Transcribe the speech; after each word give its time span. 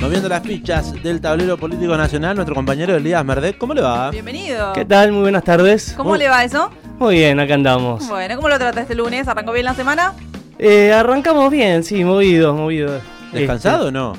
Moviendo 0.00 0.28
las 0.28 0.42
fichas 0.42 0.92
del 1.02 1.20
tablero 1.20 1.56
político 1.56 1.96
nacional, 1.96 2.36
nuestro 2.36 2.54
compañero 2.54 2.94
Elías 2.96 3.24
Merdet. 3.24 3.58
¿Cómo 3.58 3.74
le 3.74 3.82
va? 3.82 4.10
Bienvenido. 4.10 4.72
¿Qué 4.72 4.84
tal? 4.84 5.12
Muy 5.12 5.22
buenas 5.22 5.42
tardes. 5.44 5.94
¿Cómo 5.96 6.10
Muy- 6.10 6.18
le 6.20 6.28
va 6.28 6.44
eso? 6.44 6.70
Muy 6.98 7.16
bien, 7.16 7.38
acá 7.40 7.54
andamos. 7.54 8.08
Bueno, 8.08 8.36
¿cómo 8.36 8.48
lo 8.48 8.58
trata 8.58 8.80
este 8.80 8.94
lunes? 8.94 9.26
¿Arrancó 9.28 9.52
bien 9.52 9.64
la 9.64 9.74
semana? 9.74 10.12
Eh, 10.58 10.92
arrancamos 10.92 11.50
bien, 11.50 11.82
sí, 11.84 12.04
movido, 12.04 12.54
movido. 12.54 13.00
¿Descansado 13.32 13.88
o 13.88 13.90
no? 13.90 14.14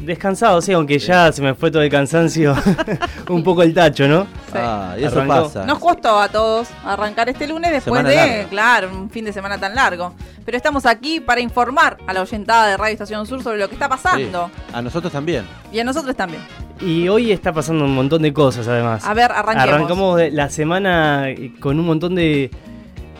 Descansado, 0.00 0.60
sí, 0.62 0.72
aunque 0.72 0.98
ya 0.98 1.30
se 1.32 1.42
me 1.42 1.54
fue 1.54 1.70
todo 1.70 1.82
el 1.82 1.90
cansancio. 1.90 2.54
un 3.28 3.44
poco 3.44 3.62
el 3.62 3.74
tacho, 3.74 4.08
¿no? 4.08 4.24
Sí. 4.46 4.54
Ah, 4.54 4.94
y 4.98 5.04
eso 5.04 5.20
Arrancó. 5.20 5.44
pasa. 5.44 5.66
Nos 5.66 5.78
costó 5.78 6.18
a 6.18 6.28
todos 6.28 6.68
arrancar 6.84 7.28
este 7.28 7.46
lunes 7.46 7.70
después 7.70 7.98
Semana 8.00 8.08
de, 8.08 8.16
larga. 8.16 8.48
claro, 8.48 8.90
un 8.92 9.10
fin 9.10 9.24
de 9.26 9.32
semana 9.32 9.58
tan 9.58 9.74
largo. 9.74 10.14
Pero 10.44 10.56
estamos 10.56 10.86
aquí 10.86 11.20
para 11.20 11.40
informar 11.40 11.98
a 12.06 12.12
la 12.14 12.22
oyentada 12.22 12.68
de 12.68 12.76
Radio 12.76 12.92
Estación 12.94 13.26
Sur 13.26 13.42
sobre 13.42 13.58
lo 13.58 13.68
que 13.68 13.74
está 13.74 13.86
Sí, 13.86 13.90
pasando. 13.90 14.50
A 14.72 14.80
nosotros 14.82 15.12
también. 15.12 15.44
Y 15.70 15.78
a 15.78 15.84
nosotros 15.84 16.16
también. 16.16 16.42
Y 16.80 17.08
hoy 17.08 17.30
está 17.30 17.52
pasando 17.52 17.84
un 17.84 17.94
montón 17.94 18.22
de 18.22 18.32
cosas, 18.32 18.66
además. 18.68 19.04
A 19.04 19.12
ver, 19.14 19.30
arranquemos. 19.30 19.74
Arrancamos 19.74 20.20
la 20.32 20.48
semana 20.48 21.26
con 21.60 21.78
un 21.78 21.86
montón 21.86 22.14
de, 22.14 22.50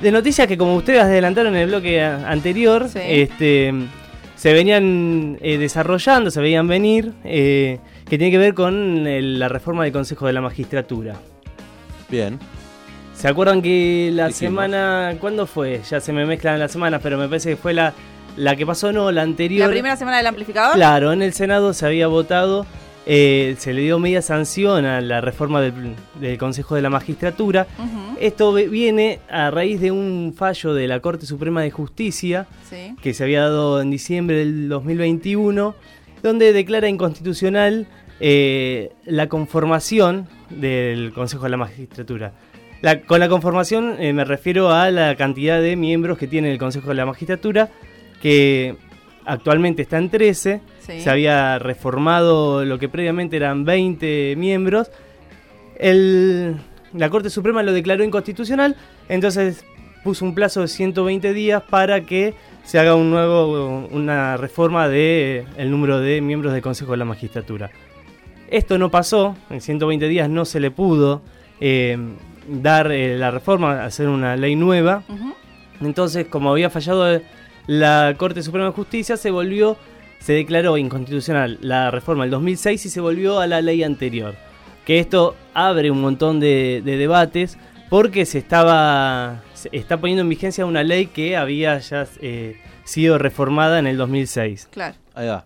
de 0.01 0.11
noticias 0.11 0.47
que, 0.47 0.57
como 0.57 0.75
ustedes 0.75 1.03
adelantaron 1.03 1.55
en 1.55 1.63
el 1.63 1.69
bloque 1.69 2.03
anterior, 2.03 2.89
Sí. 2.89 2.99
este, 3.03 3.75
se 4.37 4.53
venían 4.53 5.39
eh, 5.41 5.59
desarrollando, 5.59 6.31
se 6.31 6.41
veían 6.41 6.69
venir, 6.69 7.13
eh, 7.25 7.79
que 8.09 8.19
tiene 8.19 8.31
que 8.31 8.39
ver 8.39 8.55
con 8.55 9.07
el- 9.07 9.39
la 9.39 9.49
reforma 9.49 9.83
del 9.85 9.93
Consejo 9.93 10.27
de 10.27 10.33
la 10.35 10.41
Magistratura. 10.41 11.15
Bien. 12.09 12.39
¿Se 13.15 13.29
acuerdan 13.29 13.63
que 13.63 14.11
la 14.13 14.29
Dijimos. 14.29 14.39
semana. 14.39 15.15
¿Cuándo 15.19 15.47
fue? 15.47 15.81
Ya 15.91 16.01
se 16.01 16.13
me 16.13 16.27
mezclan 16.27 16.59
las 16.59 16.71
semanas, 16.71 17.01
pero 17.03 17.17
me 17.17 17.27
parece 17.29 17.51
que 17.51 17.57
fue 17.57 17.73
la, 17.73 17.95
la 18.37 18.55
que 18.57 18.67
pasó, 18.67 18.93
no, 18.93 19.11
la 19.11 19.23
anterior. 19.23 19.67
La 19.67 19.73
primera 19.73 19.97
semana 19.97 20.19
del 20.19 20.27
amplificador. 20.27 20.75
Claro, 20.77 21.13
en 21.13 21.23
el 21.23 21.33
Senado 21.33 21.73
se 21.73 21.87
había 21.87 22.07
votado, 22.09 22.67
eh, 23.07 23.55
se 23.59 23.73
le 23.73 23.83
dio 23.83 23.99
media 23.99 24.21
sanción 24.21 24.85
a 24.85 25.01
la 25.01 25.21
reforma 25.21 25.61
del, 25.61 25.95
del 26.21 26.39
Consejo 26.39 26.75
de 26.75 26.83
la 26.83 26.91
Magistratura. 26.91 27.67
Esto 28.21 28.53
viene 28.53 29.21
a 29.31 29.51
raíz 29.51 29.81
de 29.81 29.91
un 29.93 30.35
fallo 30.37 30.75
de 30.75 30.89
la 30.89 31.01
Corte 31.01 31.25
Suprema 31.27 31.63
de 31.63 31.71
Justicia 31.71 32.47
Sí. 32.69 32.95
que 33.01 33.15
se 33.15 33.23
había 33.25 33.43
dado 33.43 33.81
en 33.81 33.91
diciembre 33.91 34.37
del 34.39 34.69
2021, 34.69 35.75
donde 36.23 36.53
declara 36.53 36.89
inconstitucional 36.89 37.87
eh, 38.19 38.91
la 39.05 39.29
conformación 39.29 40.27
del 40.51 41.13
Consejo 41.13 41.45
de 41.45 41.51
la 41.51 41.57
Magistratura. 41.59 42.33
La- 42.83 43.01
con 43.03 43.21
la 43.21 43.29
conformación 43.29 43.97
eh, 44.01 44.13
me 44.13 44.25
refiero 44.25 44.71
a 44.71 44.91
la 44.91 45.15
cantidad 45.17 45.61
de 45.61 45.77
miembros 45.77 46.19
que 46.19 46.27
tiene 46.27 46.51
el 46.51 46.59
Consejo 46.59 46.89
de 46.89 46.95
la 46.95 47.07
Magistratura, 47.07 47.71
que 48.21 48.77
actualmente 49.27 49.83
está 49.83 49.99
en 49.99 50.09
13, 50.11 50.61
Sí. 50.81 51.01
se 51.01 51.11
había 51.11 51.59
reformado 51.59 52.65
lo 52.65 52.79
que 52.79 52.89
previamente 52.89 53.37
eran 53.37 53.65
20 53.65 54.35
miembros. 54.37 54.91
El- 55.79 56.57
la 56.95 57.11
Corte 57.11 57.31
Suprema 57.31 57.63
lo 57.63 57.73
declaró 57.73 58.05
inconstitucional, 58.05 58.77
entonces 59.09 59.65
puso 60.05 60.25
un 60.25 60.35
plazo 60.35 60.61
de 60.63 60.69
120 60.69 61.33
días 61.33 61.63
para 61.69 62.03
que 62.03 62.35
se 62.65 62.79
haga 62.79 62.95
un 62.95 63.11
nuevo, 63.11 63.87
una 63.91 64.37
reforma 64.37 64.89
del 64.89 65.45
el 65.57 65.71
número 65.71 66.01
de 66.01 66.21
miembros 66.21 66.53
del 66.53 66.63
Consejo 66.63 66.93
de 66.93 66.99
la 66.99 67.05
Magistratura. 67.05 67.71
Esto 68.51 68.79
no 68.79 68.91
pasó, 68.91 69.37
en 69.51 69.61
120 69.61 70.07
días 70.09 70.29
no 70.31 70.45
se 70.45 70.61
le 70.61 70.71
pudo 70.71 71.23
eh, 71.61 71.99
dar 72.49 72.93
eh, 72.93 73.17
la 73.19 73.31
reforma, 73.31 73.85
hacer 73.85 74.09
una 74.09 74.37
ley 74.37 74.55
nueva. 74.57 75.03
Entonces, 75.81 76.27
como 76.27 76.51
había 76.53 76.71
fallado 76.71 77.21
la 77.67 78.15
Corte 78.17 78.43
Suprema 78.43 78.67
de 78.67 78.73
Justicia, 78.73 79.17
se 79.17 79.31
volvió, 79.31 79.77
se 80.19 80.33
declaró 80.33 80.77
inconstitucional 80.79 81.59
la 81.61 81.91
reforma 81.91 82.25
del 82.25 82.31
2006 82.31 82.87
y 82.87 82.89
se 82.89 83.01
volvió 83.01 83.41
a 83.41 83.47
la 83.47 83.61
ley 83.61 83.83
anterior. 83.83 84.35
Que 84.85 84.99
esto 85.01 85.35
abre 85.55 85.91
un 85.91 86.01
montón 86.01 86.39
de, 86.41 86.81
de 86.85 86.97
debates 86.97 87.59
porque 87.91 88.25
se 88.25 88.39
estaba, 88.39 89.43
se 89.55 89.69
está 89.73 89.97
poniendo 89.99 90.23
en 90.23 90.29
vigencia 90.29 90.65
una 90.67 90.83
ley 90.85 91.07
que 91.07 91.37
había 91.37 91.79
ya 91.79 92.07
eh, 92.21 92.57
sido 92.85 93.19
reformada 93.19 93.79
en 93.79 93.87
el 93.87 93.97
2006. 93.97 94.69
Claro. 94.71 94.95
Ahí 95.15 95.27
va. 95.29 95.45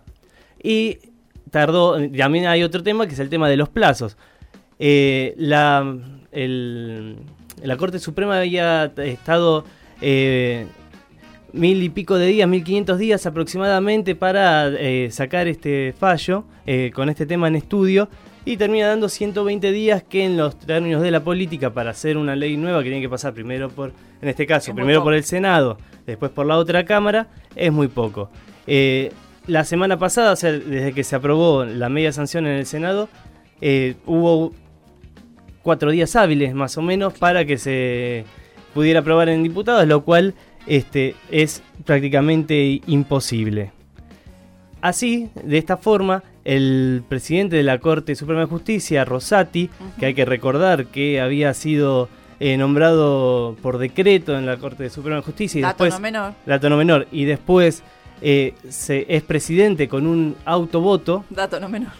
Y 0.63 0.99
tardó, 1.49 1.97
también 2.15 2.45
hay 2.47 2.61
otro 2.63 2.83
tema 2.83 3.07
que 3.07 3.13
es 3.13 3.19
el 3.19 3.29
tema 3.29 3.49
de 3.49 3.57
los 3.57 3.69
plazos. 3.69 4.15
Eh, 4.77 5.33
la, 5.37 5.95
el- 6.31 7.17
la 7.63 7.77
Corte 7.77 7.99
Suprema 7.99 8.37
había 8.39 8.85
estado 8.97 9.65
eh, 10.01 10.65
mil 11.53 11.81
y 11.83 11.89
pico 11.89 12.17
de 12.17 12.27
días, 12.27 12.47
mil 12.47 12.63
quinientos 12.63 12.97
días 12.97 13.25
aproximadamente 13.25 14.15
para 14.15 14.67
eh, 14.67 15.09
sacar 15.11 15.47
este 15.47 15.93
fallo 15.97 16.45
eh, 16.65 16.91
con 16.93 17.09
este 17.09 17.25
tema 17.25 17.47
en 17.47 17.55
estudio 17.55 18.09
y 18.45 18.57
termina 18.57 18.87
dando 18.87 19.09
120 19.09 19.71
días 19.71 20.03
que 20.03 20.25
en 20.25 20.37
los 20.37 20.57
términos 20.57 21.01
de 21.01 21.11
la 21.11 21.23
política 21.23 21.71
para 21.71 21.91
hacer 21.91 22.17
una 22.17 22.35
ley 22.35 22.57
nueva 22.57 22.79
que 22.79 22.89
tiene 22.89 23.01
que 23.01 23.09
pasar 23.09 23.33
primero 23.33 23.69
por, 23.69 23.93
en 24.21 24.29
este 24.29 24.47
caso, 24.47 24.71
Es 24.71 24.75
primero 24.75 25.03
por 25.03 25.13
el 25.13 25.23
Senado, 25.23 25.77
después 26.05 26.31
por 26.31 26.45
la 26.45 26.57
otra 26.57 26.85
Cámara, 26.85 27.27
es 27.55 27.71
muy 27.71 27.87
poco. 27.87 28.29
Eh, 28.65 29.11
la 29.47 29.63
semana 29.63 29.97
pasada, 29.97 30.31
o 30.31 30.35
sea, 30.35 30.51
desde 30.51 30.93
que 30.93 31.03
se 31.03 31.15
aprobó 31.15 31.65
la 31.65 31.89
media 31.89 32.11
sanción 32.13 32.47
en 32.47 32.57
el 32.57 32.65
Senado, 32.65 33.09
hubo 34.05 34.53
cuatro 35.61 35.91
días 35.91 36.15
hábiles 36.15 36.53
más 36.53 36.77
o 36.77 36.81
menos 36.81 37.13
para 37.13 37.45
que 37.45 37.57
se 37.57 38.25
pudiera 38.73 39.01
aprobar 39.01 39.29
en 39.29 39.43
diputados, 39.43 39.87
lo 39.87 40.03
cual 40.03 40.33
este, 40.67 41.15
es 41.29 41.63
prácticamente 41.85 42.81
imposible. 42.87 43.71
Así, 44.81 45.29
de 45.43 45.57
esta 45.57 45.77
forma, 45.77 46.23
el 46.43 47.03
presidente 47.07 47.55
de 47.55 47.63
la 47.63 47.79
Corte 47.79 48.15
Suprema 48.15 48.41
de 48.41 48.47
Justicia, 48.47 49.05
Rosati, 49.05 49.69
que 49.99 50.07
hay 50.07 50.13
que 50.13 50.25
recordar 50.25 50.87
que 50.87 51.21
había 51.21 51.53
sido 51.53 52.09
eh, 52.39 52.57
nombrado 52.57 53.55
por 53.61 53.77
decreto 53.77 54.35
en 54.35 54.47
la 54.47 54.57
Corte 54.57 54.89
Suprema 54.89 55.17
de 55.17 55.21
Justicia 55.21 55.59
y 55.59 55.61
Dato 55.61 55.83
después 55.83 55.93
no 55.93 55.99
menor. 55.99 56.33
no 56.45 56.77
menor, 56.77 57.07
y 57.11 57.25
después 57.25 57.83
eh, 58.23 58.55
se, 58.67 59.05
es 59.07 59.21
presidente 59.21 59.87
con 59.87 60.07
un 60.07 60.35
autovoto, 60.45 61.25
Dato 61.29 61.59
no 61.59 61.69
menor. 61.69 61.91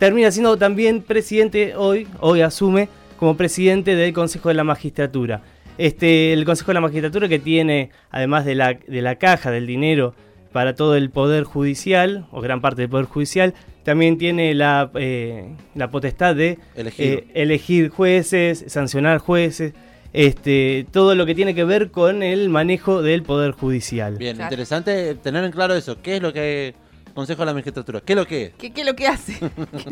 termina 0.00 0.32
siendo 0.32 0.56
también 0.56 1.02
presidente 1.02 1.76
hoy, 1.76 2.08
hoy 2.18 2.40
asume 2.40 2.88
como 3.16 3.36
presidente 3.36 3.94
del 3.94 4.12
Consejo 4.12 4.48
de 4.48 4.54
la 4.56 4.64
Magistratura. 4.64 5.42
Este, 5.78 6.32
el 6.32 6.44
Consejo 6.44 6.70
de 6.70 6.74
la 6.74 6.80
Magistratura 6.80 7.28
que 7.28 7.38
tiene, 7.38 7.90
además 8.10 8.44
de 8.44 8.54
la, 8.54 8.74
de 8.74 9.02
la 9.02 9.16
caja 9.16 9.50
del 9.50 9.66
dinero 9.66 10.14
para 10.52 10.74
todo 10.74 10.96
el 10.96 11.10
Poder 11.10 11.44
Judicial, 11.44 12.26
o 12.32 12.40
gran 12.40 12.60
parte 12.60 12.82
del 12.82 12.90
Poder 12.90 13.06
Judicial, 13.06 13.54
también 13.84 14.18
tiene 14.18 14.52
la, 14.54 14.90
eh, 14.94 15.54
la 15.74 15.90
potestad 15.90 16.34
de 16.36 16.58
Elegir. 16.76 17.06
eh, 17.06 17.26
elegir 17.34 17.88
jueces, 17.88 18.64
sancionar 18.66 19.18
jueces, 19.18 19.72
este, 20.12 20.86
todo 20.90 21.14
lo 21.14 21.24
que 21.24 21.34
tiene 21.36 21.54
que 21.54 21.64
ver 21.64 21.90
con 21.92 22.22
el 22.22 22.48
manejo 22.50 23.00
del 23.00 23.22
Poder 23.22 23.52
Judicial. 23.52 24.16
Bien, 24.16 24.36
Claro. 24.36 24.48
interesante 24.48 25.14
tener 25.14 25.44
en 25.44 25.52
claro 25.52 25.74
eso. 25.74 26.02
¿Qué 26.02 26.16
es 26.16 26.22
lo 26.22 26.32
que 26.32 26.74
Consejo 27.14 27.42
de 27.42 27.46
la 27.46 27.54
Magistratura? 27.54 28.00
¿Qué 28.00 28.12
es 28.12 28.16
lo 28.18 28.26
que 28.26 28.42
es? 28.46 28.52
¿Qué, 28.58 28.72
¿Qué 28.72 28.80
es 28.80 28.86
lo 28.86 28.94
que 28.96 29.06
hace? 29.06 29.38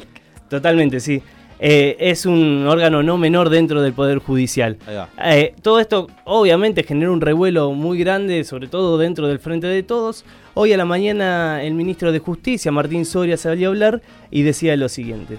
Totalmente, 0.51 1.01
sí. 1.01 1.23
Eh, 1.61 1.97
es 1.99 2.25
un 2.25 2.67
órgano 2.69 3.03
no 3.03 3.19
menor 3.19 3.51
dentro 3.51 3.83
del 3.83 3.93
Poder 3.93 4.19
Judicial. 4.19 4.79
Ahí 4.87 4.97
va. 4.97 5.09
Eh, 5.25 5.55
todo 5.63 5.81
esto 5.81 6.07
obviamente 6.25 6.85
generó 6.85 7.13
un 7.13 7.21
revuelo 7.21 7.73
muy 7.73 7.99
grande, 7.99 8.45
sobre 8.45 8.69
todo 8.69 8.99
dentro 8.99 9.27
del 9.27 9.39
Frente 9.41 9.67
de 9.67 9.83
Todos. 9.83 10.25
Hoy 10.55 10.73
a 10.73 10.77
la 10.77 10.85
mañana 10.85 11.63
el 11.63 11.75
ministro 11.75 12.13
de 12.13 12.21
Justicia, 12.21 12.71
Martín 12.71 13.05
Soria, 13.05 13.37
salió 13.37 13.69
a 13.69 13.71
hablar 13.71 14.03
y 14.31 14.43
decía 14.43 14.77
lo 14.77 14.89
siguiente. 14.89 15.37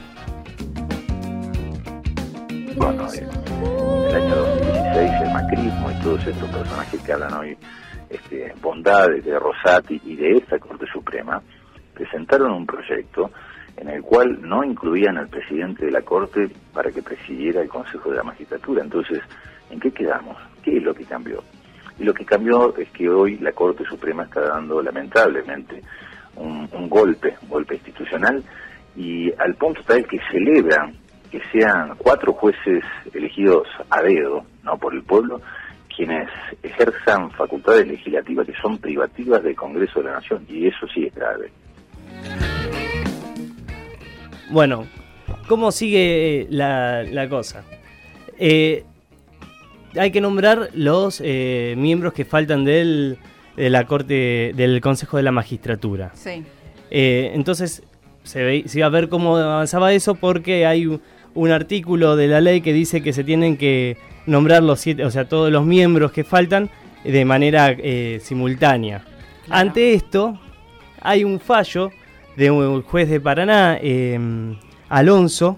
Bueno, 2.75 3.07
en 3.13 3.23
el 3.23 4.15
año 4.15 4.35
2016 4.35 5.11
el 5.21 5.33
macrismo 5.33 5.91
y 5.91 6.03
todos 6.03 6.27
estos 6.27 6.49
personajes 6.49 7.01
que 7.01 7.13
hablan 7.13 7.33
hoy 7.33 7.57
este, 8.09 8.53
bondades 8.61 9.23
de 9.23 9.37
Rosati 9.37 10.01
y 10.05 10.15
de 10.15 10.37
esta 10.37 10.59
Corte 10.59 10.85
Suprema 10.91 11.41
presentaron 11.93 12.51
un 12.51 12.65
proyecto 12.65 13.31
en 13.79 13.87
el 13.87 14.01
cual 14.01 14.41
no 14.41 14.63
incluían 14.63 15.17
al 15.17 15.29
presidente 15.29 15.85
de 15.85 15.91
la 15.91 16.01
Corte 16.01 16.49
para 16.73 16.91
que 16.91 17.01
presidiera 17.01 17.61
el 17.61 17.69
Consejo 17.69 18.11
de 18.11 18.17
la 18.17 18.23
Magistratura. 18.23 18.83
Entonces, 18.83 19.21
¿en 19.69 19.79
qué 19.79 19.91
quedamos? 19.91 20.35
¿Qué 20.61 20.77
es 20.77 20.83
lo 20.83 20.93
que 20.93 21.05
cambió? 21.05 21.41
Y 21.97 22.03
lo 22.03 22.13
que 22.13 22.25
cambió 22.25 22.75
es 22.77 22.89
que 22.89 23.09
hoy 23.09 23.37
la 23.37 23.53
Corte 23.53 23.85
Suprema 23.85 24.23
está 24.23 24.41
dando 24.41 24.81
lamentablemente 24.81 25.81
un, 26.35 26.67
golpe, 26.89 27.35
un 27.41 27.49
golpe 27.49 27.75
institucional, 27.75 28.43
y 28.95 29.31
al 29.37 29.55
punto 29.55 29.81
tal 29.83 30.05
que 30.05 30.19
celebran 30.29 30.93
que 31.31 31.41
sean 31.51 31.95
cuatro 31.97 32.33
jueces 32.33 32.83
elegidos 33.13 33.67
a 33.89 34.01
dedo, 34.01 34.43
no 34.63 34.77
por 34.77 34.93
el 34.93 35.03
pueblo, 35.03 35.41
quienes 35.95 36.29
ejerzan 36.63 37.29
facultades 37.31 37.87
legislativas 37.87 38.47
que 38.47 38.55
son 38.61 38.77
privativas 38.77 39.43
del 39.43 39.55
Congreso 39.55 39.99
de 39.99 40.05
la 40.05 40.15
Nación, 40.15 40.45
y 40.49 40.67
eso 40.67 40.87
sí 40.93 41.05
es 41.05 41.15
grave. 41.15 41.51
Bueno, 44.49 44.87
¿cómo 45.47 45.71
sigue 45.71 46.41
eh, 46.41 46.47
la, 46.49 47.03
la 47.03 47.29
cosa? 47.29 47.63
Eh, 48.37 48.83
hay 49.97 50.11
que 50.11 50.21
nombrar 50.21 50.69
los 50.73 51.21
eh, 51.23 51.75
miembros 51.77 52.13
que 52.13 52.25
faltan 52.25 52.63
del, 52.65 53.17
de 53.55 53.69
la 53.69 53.85
Corte, 53.85 54.51
del 54.55 54.81
Consejo 54.81 55.17
de 55.17 55.23
la 55.23 55.31
Magistratura. 55.31 56.11
Sí. 56.13 56.43
Eh, 56.91 57.31
entonces 57.33 57.83
se, 58.23 58.43
ve- 58.43 58.63
se 58.67 58.79
iba 58.79 58.87
a 58.87 58.91
ver 58.91 59.09
cómo 59.09 59.37
avanzaba 59.37 59.93
eso 59.93 60.15
porque 60.15 60.65
hay 60.65 60.85
un, 60.87 61.01
un 61.35 61.51
artículo 61.51 62.15
de 62.15 62.27
la 62.27 62.41
ley 62.41 62.61
que 62.61 62.73
dice 62.73 63.01
que 63.03 63.13
se 63.13 63.23
tienen 63.23 63.57
que 63.57 63.97
nombrar 64.25 64.63
los 64.63 64.79
siete, 64.79 65.05
o 65.05 65.11
sea, 65.11 65.25
todos 65.27 65.51
los 65.51 65.65
miembros 65.65 66.11
que 66.11 66.23
faltan 66.23 66.69
de 67.03 67.25
manera 67.25 67.75
eh, 67.77 68.19
simultánea. 68.21 69.03
Claro. 69.45 69.61
Ante 69.61 69.93
esto, 69.93 70.39
hay 71.01 71.23
un 71.23 71.39
fallo 71.39 71.91
de 72.35 72.51
un 72.51 72.81
juez 72.83 73.09
de 73.09 73.19
Paraná, 73.19 73.77
eh, 73.81 74.19
Alonso, 74.87 75.57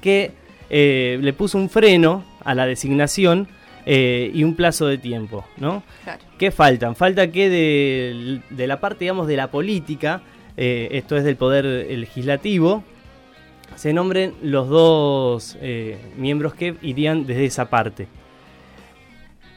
que 0.00 0.32
eh, 0.68 1.18
le 1.20 1.32
puso 1.32 1.58
un 1.58 1.68
freno 1.68 2.24
a 2.44 2.54
la 2.54 2.66
designación 2.66 3.48
eh, 3.86 4.30
y 4.34 4.44
un 4.44 4.54
plazo 4.54 4.86
de 4.86 4.98
tiempo, 4.98 5.44
¿no? 5.56 5.82
Claro. 6.04 6.22
¿Qué 6.38 6.50
faltan? 6.50 6.96
Falta 6.96 7.30
que 7.30 7.48
de, 7.48 8.40
de 8.50 8.66
la 8.66 8.80
parte, 8.80 9.04
digamos, 9.04 9.26
de 9.26 9.36
la 9.36 9.50
política, 9.50 10.22
eh, 10.56 10.88
esto 10.92 11.16
es 11.16 11.24
del 11.24 11.36
poder 11.36 11.64
legislativo, 11.64 12.84
se 13.76 13.92
nombren 13.92 14.34
los 14.42 14.68
dos 14.68 15.56
eh, 15.60 15.98
miembros 16.16 16.54
que 16.54 16.76
irían 16.82 17.26
desde 17.26 17.46
esa 17.46 17.70
parte. 17.70 18.08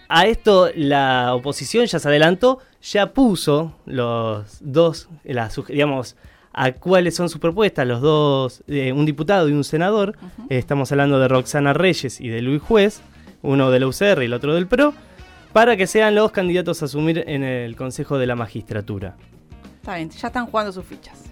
A 0.07 0.25
esto 0.25 0.69
la 0.75 1.33
oposición 1.33 1.85
ya 1.85 1.99
se 1.99 2.07
adelantó, 2.07 2.59
ya 2.81 3.13
puso 3.13 3.75
los 3.85 4.57
dos, 4.61 5.09
las, 5.23 5.59
digamos, 5.67 6.15
a 6.53 6.71
cuáles 6.73 7.15
son 7.15 7.29
sus 7.29 7.39
propuestas, 7.39 7.87
los 7.87 8.01
dos, 8.01 8.63
eh, 8.67 8.91
un 8.91 9.05
diputado 9.05 9.49
y 9.49 9.53
un 9.53 9.63
senador. 9.63 10.15
Eh, 10.49 10.57
estamos 10.57 10.91
hablando 10.91 11.19
de 11.19 11.27
Roxana 11.27 11.73
Reyes 11.73 12.21
y 12.21 12.29
de 12.29 12.41
Luis 12.41 12.61
Juez, 12.61 13.01
uno 13.41 13.71
de 13.71 13.79
la 13.79 13.87
UCR 13.87 14.21
y 14.21 14.25
el 14.25 14.33
otro 14.33 14.53
del 14.53 14.67
PRO, 14.67 14.93
para 15.51 15.75
que 15.77 15.87
sean 15.87 16.15
los 16.15 16.31
candidatos 16.31 16.81
a 16.81 16.85
asumir 16.85 17.23
en 17.27 17.43
el 17.43 17.75
Consejo 17.75 18.17
de 18.17 18.27
la 18.27 18.35
Magistratura. 18.35 19.15
Está 19.75 19.95
bien, 19.95 20.09
ya 20.09 20.27
están 20.27 20.45
jugando 20.45 20.71
sus 20.71 20.85
fichas. 20.85 21.23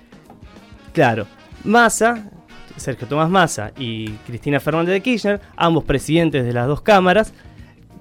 Claro, 0.94 1.26
Massa, 1.64 2.30
Sergio 2.76 3.08
Tomás 3.08 3.30
Massa 3.30 3.72
y 3.78 4.10
Cristina 4.26 4.60
Fernández 4.60 4.94
de 4.94 5.02
Kirchner, 5.02 5.40
ambos 5.56 5.84
presidentes 5.84 6.44
de 6.44 6.52
las 6.52 6.68
dos 6.68 6.82
cámaras, 6.82 7.34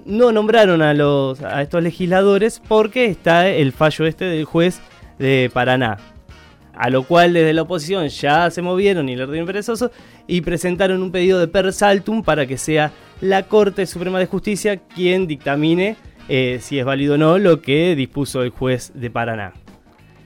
no 0.05 0.31
nombraron 0.31 0.81
a, 0.81 0.93
los, 0.93 1.41
a 1.41 1.61
estos 1.61 1.81
legisladores 1.83 2.61
porque 2.67 3.05
está 3.05 3.47
el 3.47 3.71
fallo 3.71 4.05
este 4.05 4.25
del 4.25 4.45
juez 4.45 4.79
de 5.19 5.49
Paraná. 5.53 5.97
A 6.73 6.89
lo 6.89 7.03
cual 7.03 7.33
desde 7.33 7.53
la 7.53 7.63
oposición 7.63 8.07
ya 8.07 8.49
se 8.49 8.61
movieron 8.61 9.07
y 9.09 9.15
le 9.15 9.23
ardieron 9.23 9.45
perezoso 9.45 9.91
y 10.25 10.41
presentaron 10.41 11.01
un 11.03 11.11
pedido 11.11 11.39
de 11.39 11.47
per 11.47 11.71
saltum 11.73 12.23
para 12.23 12.45
que 12.47 12.57
sea 12.57 12.91
la 13.19 13.43
Corte 13.43 13.85
Suprema 13.85 14.17
de 14.19 14.25
Justicia 14.25 14.77
quien 14.77 15.27
dictamine 15.27 15.95
eh, 16.29 16.59
si 16.61 16.79
es 16.79 16.85
válido 16.85 17.15
o 17.15 17.17
no 17.17 17.37
lo 17.37 17.61
que 17.61 17.95
dispuso 17.95 18.41
el 18.41 18.49
juez 18.51 18.91
de 18.95 19.09
Paraná. 19.11 19.53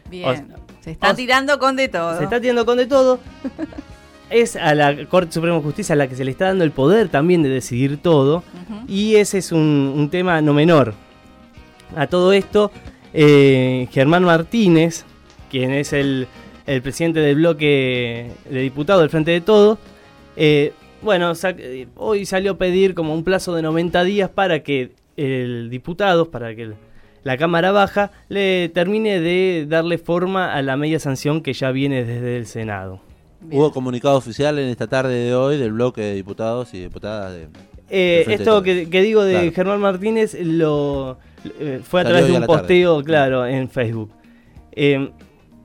Bien. 0.09 0.53
O- 0.53 0.65
se 0.81 0.91
está 0.91 1.11
o- 1.11 1.15
tirando 1.15 1.57
con 1.57 1.75
de 1.75 1.87
todo. 1.89 2.17
Se 2.19 2.23
está 2.25 2.39
tirando 2.39 2.65
con 2.65 2.77
de 2.77 2.85
todo. 2.85 3.19
Es 4.29 4.55
a 4.55 4.73
la 4.73 5.05
Corte 5.05 5.31
Suprema 5.31 5.57
de 5.57 5.63
Justicia 5.63 5.93
a 5.93 5.95
la 5.97 6.07
que 6.07 6.15
se 6.15 6.25
le 6.25 6.31
está 6.31 6.45
dando 6.45 6.63
el 6.63 6.71
poder 6.71 7.09
también 7.09 7.43
de 7.43 7.49
decidir 7.49 7.97
todo. 7.97 8.43
Y 8.87 9.15
ese 9.15 9.37
es 9.37 9.51
un, 9.51 9.93
un 9.95 10.09
tema 10.09 10.41
no 10.41 10.53
menor. 10.53 10.93
A 11.95 12.07
todo 12.07 12.33
esto, 12.33 12.71
eh, 13.13 13.87
Germán 13.91 14.23
Martínez, 14.23 15.05
quien 15.51 15.71
es 15.71 15.93
el, 15.93 16.27
el 16.65 16.81
presidente 16.81 17.19
del 17.19 17.35
bloque 17.35 18.31
de 18.49 18.59
diputados 18.61 19.01
del 19.03 19.09
Frente 19.11 19.31
de 19.31 19.41
Todo, 19.41 19.77
eh, 20.35 20.73
bueno, 21.01 21.35
sa- 21.35 21.55
hoy 21.95 22.25
salió 22.25 22.53
a 22.53 22.57
pedir 22.57 22.95
como 22.95 23.13
un 23.13 23.23
plazo 23.23 23.53
de 23.53 23.61
90 23.61 24.03
días 24.03 24.29
para 24.31 24.63
que 24.63 24.91
el 25.17 25.69
diputado, 25.69 26.31
para 26.31 26.55
que 26.55 26.63
el- 26.63 26.75
la 27.23 27.37
Cámara 27.37 27.71
Baja 27.71 28.11
le 28.27 28.69
termine 28.69 29.19
de 29.19 29.65
darle 29.69 29.97
forma 29.99 30.53
a 30.53 30.61
la 30.63 30.75
media 30.77 30.99
sanción 30.99 31.41
que 31.41 31.53
ya 31.53 31.71
viene 31.71 32.03
desde 32.03 32.37
el 32.37 32.47
Senado. 32.47 32.99
Bien. 33.47 33.61
Hubo 33.61 33.71
comunicado 33.71 34.15
oficial 34.17 34.57
en 34.59 34.69
esta 34.69 34.87
tarde 34.87 35.13
de 35.15 35.35
hoy 35.35 35.57
del 35.57 35.71
bloque 35.73 36.01
de 36.01 36.13
diputados 36.15 36.73
y 36.73 36.79
diputadas 36.81 37.33
de... 37.33 37.47
Eh, 37.89 38.25
esto 38.29 38.63
que, 38.63 38.89
que 38.89 39.01
digo 39.01 39.23
de 39.23 39.33
Claro. 39.33 39.51
Germán 39.53 39.79
Martínez 39.81 40.35
lo 40.41 41.17
eh, 41.59 41.79
fue 41.83 42.01
a 42.01 42.03
Salió 42.03 42.17
través 42.17 42.31
de 42.31 42.37
un 42.39 42.45
tarde. 42.47 42.59
posteo, 42.59 43.03
claro, 43.03 43.45
en 43.45 43.69
Facebook. 43.69 44.11
Eh, 44.71 45.11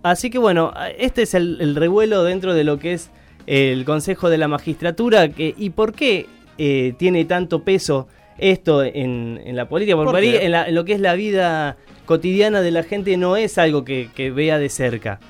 así 0.02 0.28
que 0.30 0.38
bueno, 0.38 0.72
este 0.98 1.22
es 1.22 1.32
el, 1.34 1.56
el 1.60 1.74
revuelo 1.76 2.22
dentro 2.24 2.52
de 2.54 2.64
lo 2.64 2.78
que 2.78 2.92
es 2.92 3.10
el 3.46 3.84
Consejo 3.86 4.28
de 4.28 4.36
la 4.38 4.48
Magistratura. 4.48 5.28
Que, 5.30 5.54
¿Y 5.56 5.70
por 5.70 5.94
qué 5.94 6.26
eh, 6.58 6.92
tiene 6.98 7.24
tanto 7.24 7.64
peso 7.64 8.06
esto 8.36 8.84
en, 8.84 9.40
en 9.44 9.56
la 9.56 9.68
política? 9.68 9.96
Porque 9.96 10.10
¿Por 10.12 10.22
en, 10.22 10.50
la- 10.52 10.68
en 10.68 10.74
lo 10.74 10.84
que 10.84 10.92
es 10.92 11.00
la 11.00 11.14
vida 11.14 11.78
cotidiana 12.10 12.60
de 12.60 12.72
la 12.72 12.82
gente 12.82 13.16
no 13.16 13.36
es 13.36 13.56
algo 13.56 13.84
que, 13.84 14.10
que 14.16 14.32
vea 14.32 14.58
de 14.58 14.68
cerca 14.68 15.20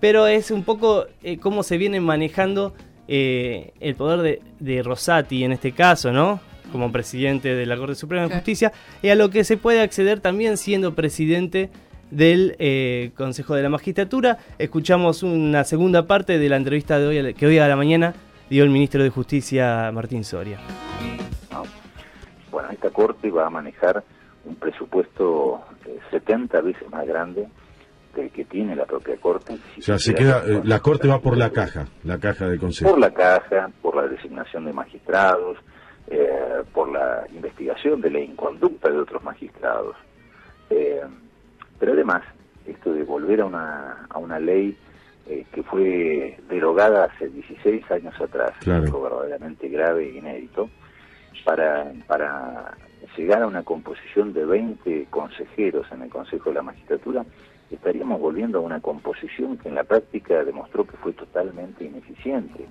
pero 0.00 0.26
es 0.26 0.50
un 0.50 0.64
poco 0.64 1.06
eh, 1.22 1.38
cómo 1.38 1.62
se 1.62 1.78
viene 1.78 1.98
manejando 1.98 2.74
eh, 3.08 3.72
el 3.80 3.94
poder 3.94 4.20
de, 4.20 4.42
de 4.58 4.82
Rosati 4.82 5.44
en 5.44 5.52
este 5.52 5.72
caso, 5.72 6.12
¿no? 6.12 6.38
Como 6.72 6.92
presidente 6.92 7.54
de 7.54 7.64
la 7.64 7.78
Corte 7.78 7.94
Suprema 7.94 8.28
de. 8.28 8.34
Justicia, 8.34 8.70
y 9.00 9.08
a 9.08 9.14
lo 9.14 9.30
que 9.30 9.44
se 9.44 9.56
puede 9.56 9.80
acceder 9.80 10.20
también 10.20 10.58
siendo 10.58 10.94
presidente 10.94 11.70
del 12.10 12.54
eh, 12.58 13.12
Consejo 13.16 13.54
de 13.54 13.62
la 13.62 13.70
Magistratura. 13.70 14.36
Escuchamos 14.58 15.22
una 15.22 15.64
segunda 15.64 16.06
parte 16.06 16.38
de 16.38 16.48
la 16.50 16.56
entrevista 16.56 16.98
de 16.98 17.06
hoy, 17.06 17.32
que 17.34 17.46
hoy 17.46 17.56
a 17.56 17.66
la 17.66 17.76
mañana 17.76 18.12
dio 18.50 18.62
el 18.62 18.68
ministro 18.68 19.02
de 19.02 19.08
Justicia, 19.08 19.90
Martín 19.90 20.22
Soria. 20.22 20.58
¿no? 21.50 21.62
Bueno, 22.52 22.68
esta 22.72 22.90
corte 22.90 23.30
va 23.30 23.46
a 23.46 23.50
manejar 23.50 24.04
un 24.44 24.54
presupuesto 24.56 25.60
eh, 25.86 25.98
70 26.10 26.60
veces 26.62 26.88
más 26.90 27.06
grande 27.06 27.46
del 28.14 28.30
que 28.30 28.44
tiene 28.44 28.74
la 28.74 28.86
propia 28.86 29.16
corte. 29.18 29.56
Si 29.74 29.80
O 29.80 29.82
sea, 29.84 29.98
se 29.98 30.14
queda, 30.14 30.42
eh, 30.46 30.60
la 30.64 30.80
corte 30.80 31.06
va 31.08 31.20
por 31.20 31.36
la 31.36 31.50
caja, 31.50 31.86
la 32.04 32.18
caja 32.18 32.48
del 32.48 32.58
consejo. 32.58 32.90
por 32.90 32.98
la 32.98 33.12
caja, 33.12 33.70
por 33.82 33.94
la 33.96 34.08
designación 34.08 34.64
de 34.64 34.72
magistrados, 34.72 35.58
eh, 36.08 36.62
por 36.72 36.90
la 36.90 37.24
investigación 37.32 38.00
de 38.00 38.10
la 38.10 38.20
inconducta 38.20 38.90
de 38.90 38.98
otros 38.98 39.22
magistrados. 39.22 39.94
Eh, 40.70 41.02
pero 41.78 41.92
además, 41.92 42.22
esto 42.66 42.92
de 42.92 43.04
volver 43.04 43.40
a 43.42 43.46
una, 43.46 44.06
a 44.08 44.18
una 44.18 44.38
ley 44.40 44.76
eh, 45.28 45.44
que 45.52 45.62
fue 45.62 46.36
derogada 46.48 47.04
hace 47.04 47.28
16 47.28 47.88
años 47.92 48.20
atrás, 48.20 48.52
Claro. 48.60 48.84
algo 48.84 49.02
verdaderamente 49.02 49.68
grave 49.68 50.08
e 50.10 50.18
inédito, 50.18 50.68
para, 51.44 51.92
para 52.08 52.76
llegar 53.16 53.42
a 53.42 53.46
una 53.46 53.62
composición 53.62 54.32
de 54.32 54.44
20 54.44 55.06
consejeros 55.10 55.86
en 55.92 56.02
el 56.02 56.10
Consejo 56.10 56.50
de 56.50 56.54
la 56.56 56.62
Magistratura, 56.62 57.24
estaríamos 57.70 58.20
volviendo 58.20 58.58
a 58.58 58.62
una 58.62 58.80
composición 58.80 59.56
que 59.58 59.68
en 59.68 59.74
la 59.76 59.84
práctica 59.84 60.42
demostró 60.44 60.84
que 60.84 60.96
fue 60.96 61.12
totalmente 61.12 61.84
ineficiente. 61.84 62.66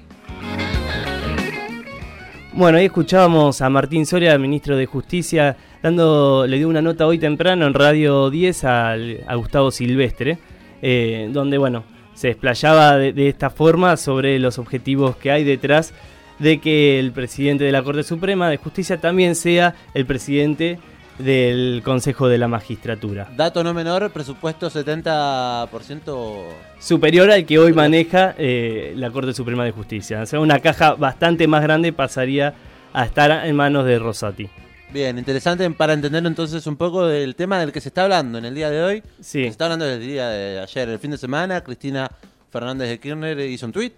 Bueno, 2.53 2.77
ahí 2.79 2.85
escuchábamos 2.85 3.61
a 3.61 3.69
Martín 3.69 4.05
Soria, 4.05 4.37
ministro 4.37 4.75
de 4.75 4.85
Justicia, 4.85 5.55
dando, 5.81 6.45
le 6.47 6.57
dio 6.57 6.67
una 6.67 6.81
nota 6.81 7.05
hoy 7.07 7.17
temprano 7.19 7.65
en 7.67 7.73
Radio 7.73 8.29
10 8.29 8.63
al- 8.65 9.19
a, 9.27 9.35
Gustavo 9.35 9.71
Silvestre, 9.71 10.39
eh, 10.81 11.29
donde, 11.31 11.57
bueno, 11.57 11.83
se 12.15 12.29
explayaba 12.29 12.97
de, 12.97 13.13
de 13.13 13.29
esta 13.29 13.49
forma 13.49 13.95
sobre 13.95 14.39
los 14.39 14.57
objetivos 14.59 15.15
que 15.15 15.31
hay 15.31 15.43
detrás 15.45 15.93
de 16.39 16.59
que 16.59 16.99
el 16.99 17.11
presidente 17.11 17.63
de 17.63 17.71
la 17.71 17.83
Corte 17.83 18.03
Suprema 18.03 18.49
de 18.49 18.57
Justicia 18.57 18.97
también 18.99 19.35
sea 19.35 19.75
el 19.93 20.05
presidente 20.05 20.79
del 21.19 21.81
Consejo 21.83 22.27
de 22.27 22.37
la 22.37 22.47
Magistratura. 22.47 23.29
Dato 23.35 23.63
no 23.63 23.73
menor, 23.73 24.09
presupuesto 24.11 24.69
70% 24.69 26.45
Superior 26.79 27.29
al 27.29 27.45
que 27.45 27.59
hoy 27.59 27.73
maneja 27.73 28.33
eh, 28.37 28.93
la 28.95 29.11
Corte 29.11 29.33
Suprema 29.33 29.65
de 29.65 29.71
Justicia. 29.71 30.21
O 30.21 30.25
sea, 30.25 30.39
una 30.39 30.59
caja 30.59 30.95
bastante 30.95 31.45
más 31.47 31.61
grande 31.61 31.91
pasaría 31.91 32.53
a 32.93 33.05
estar 33.05 33.45
en 33.45 33.55
manos 33.55 33.85
de 33.85 33.99
Rosati. 33.99 34.49
Bien, 34.91 35.19
interesante 35.19 35.69
para 35.69 35.93
entender 35.93 36.25
entonces 36.25 36.65
un 36.65 36.75
poco 36.75 37.05
del 37.05 37.35
tema 37.35 37.59
del 37.59 37.71
que 37.71 37.79
se 37.79 37.89
está 37.89 38.03
hablando 38.03 38.39
en 38.39 38.45
el 38.45 38.55
día 38.55 38.71
de 38.71 38.81
hoy. 38.81 39.03
Sí. 39.19 39.43
Se 39.43 39.47
está 39.47 39.65
hablando 39.65 39.85
del 39.85 39.99
día 39.99 40.29
de 40.29 40.59
ayer, 40.61 40.89
el 40.89 40.99
fin 40.99 41.11
de 41.11 41.17
semana. 41.17 41.61
Cristina 41.61 42.09
Fernández 42.49 42.89
de 42.89 42.99
Kirchner 42.99 43.39
hizo 43.41 43.67
un 43.67 43.71
tuit. 43.71 43.93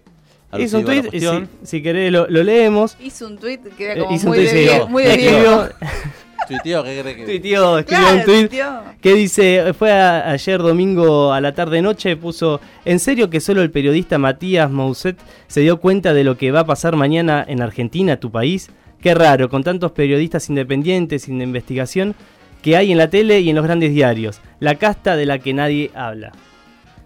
Hizo 0.58 0.78
un 0.78 0.84
tweet, 0.84 1.04
si, 1.10 1.26
si 1.66 1.82
querés 1.82 2.12
lo, 2.12 2.26
lo 2.28 2.42
leemos. 2.42 2.96
Hizo 3.00 3.26
un 3.26 3.38
tweet 3.38 3.60
que 3.76 3.84
era 3.84 3.94
Eh, 3.94 3.98
como 4.00 4.14
hizo 4.14 4.26
un 4.30 4.36
muy, 4.36 4.44
tweet, 4.46 4.64
de, 4.78 4.84
muy 4.86 5.02
de 5.04 5.10
escribió- 5.14 5.40
viejo. 5.40 5.68
Tuiteó, 6.48 6.82
¿qué 6.82 6.98
crees 7.00 7.16
que 7.16 7.24
Tuiteó, 7.24 7.78
escribió 7.78 8.02
Claro, 8.02 8.16
un 8.18 8.24
tweet 8.24 8.48
tuiteó. 8.48 8.82
que 9.00 9.14
dice, 9.14 9.72
fue 9.78 9.92
a- 9.92 10.30
ayer 10.32 10.58
domingo 10.60 11.32
a 11.32 11.40
la 11.40 11.54
tarde 11.54 11.80
noche, 11.80 12.16
puso, 12.16 12.60
¿en 12.84 12.98
serio 12.98 13.30
que 13.30 13.40
solo 13.40 13.62
el 13.62 13.70
periodista 13.70 14.18
Matías 14.18 14.68
Mousset 14.70 15.16
se 15.46 15.60
dio 15.60 15.78
cuenta 15.78 16.12
de 16.12 16.24
lo 16.24 16.36
que 16.36 16.50
va 16.50 16.60
a 16.60 16.66
pasar 16.66 16.96
mañana 16.96 17.44
en 17.48 17.62
Argentina, 17.62 18.18
tu 18.18 18.30
país? 18.32 18.70
Qué 19.00 19.14
raro, 19.14 19.48
con 19.48 19.62
tantos 19.62 19.92
periodistas 19.92 20.48
independientes 20.48 21.22
sin 21.22 21.40
investigación 21.40 22.14
que 22.60 22.76
hay 22.76 22.92
en 22.92 22.98
la 22.98 23.08
tele 23.08 23.40
y 23.40 23.48
en 23.50 23.56
los 23.56 23.64
grandes 23.64 23.92
diarios. 23.94 24.40
La 24.60 24.74
casta 24.74 25.16
de 25.16 25.26
la 25.26 25.38
que 25.38 25.54
nadie 25.54 25.90
habla. 25.94 26.32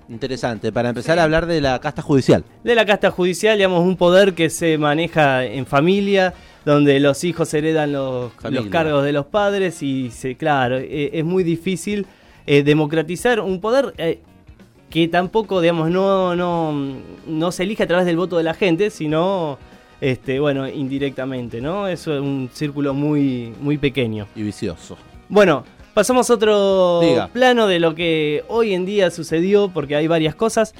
Interesante, 0.08 0.70
para 0.72 0.90
empezar 0.90 1.18
a 1.18 1.24
hablar 1.24 1.46
de 1.46 1.60
la 1.60 1.80
casta 1.80 2.02
judicial. 2.02 2.44
De 2.62 2.74
la 2.74 2.86
casta 2.86 3.10
judicial, 3.10 3.56
digamos, 3.56 3.82
un 3.82 3.96
poder 3.96 4.34
que 4.34 4.50
se 4.50 4.78
maneja 4.78 5.44
en 5.44 5.66
familia, 5.66 6.32
donde 6.64 7.00
los 7.00 7.24
hijos 7.24 7.52
heredan 7.54 7.92
los, 7.92 8.32
los 8.50 8.66
cargos 8.66 9.04
de 9.04 9.12
los 9.12 9.26
padres 9.26 9.82
y, 9.82 10.10
se, 10.10 10.36
claro, 10.36 10.78
eh, 10.78 11.10
es 11.12 11.24
muy 11.24 11.42
difícil 11.42 12.06
eh, 12.46 12.62
democratizar 12.62 13.40
un 13.40 13.60
poder. 13.60 13.94
eh, 13.98 14.20
que 14.90 15.08
tampoco, 15.08 15.60
digamos, 15.60 15.90
no, 15.90 16.36
no, 16.36 16.72
no 17.26 17.52
se 17.52 17.64
elige 17.64 17.82
a 17.82 17.86
través 17.86 18.06
del 18.06 18.16
voto 18.16 18.36
de 18.36 18.44
la 18.44 18.54
gente, 18.54 18.90
sino, 18.90 19.58
este, 20.00 20.38
bueno, 20.38 20.68
indirectamente, 20.68 21.60
¿no? 21.60 21.88
Eso 21.88 22.14
es 22.14 22.20
un 22.20 22.48
círculo 22.52 22.94
muy, 22.94 23.52
muy 23.60 23.78
pequeño. 23.78 24.28
Y 24.36 24.42
vicioso. 24.42 24.96
Bueno, 25.28 25.64
pasamos 25.96 26.28
a 26.28 26.34
otro 26.34 27.00
Diga. 27.00 27.28
plano 27.28 27.66
de 27.66 27.80
lo 27.80 27.94
que 27.94 28.44
hoy 28.48 28.74
en 28.74 28.84
día 28.84 29.10
sucedió, 29.10 29.70
porque 29.70 29.96
hay 29.96 30.06
varias 30.06 30.34
cosas. 30.34 30.74